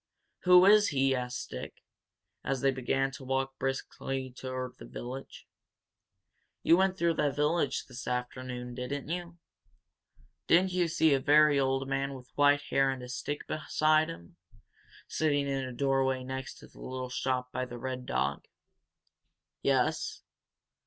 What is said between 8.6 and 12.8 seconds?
didn't you? Didn't you see a very old man with white